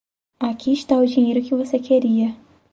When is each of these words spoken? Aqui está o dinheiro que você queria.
Aqui 0.39 0.73
está 0.73 0.97
o 0.97 1.05
dinheiro 1.05 1.47
que 1.47 1.53
você 1.55 1.77
queria. 1.77 2.35